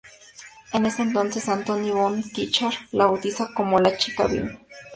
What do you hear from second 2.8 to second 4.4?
la bautiza como "la chica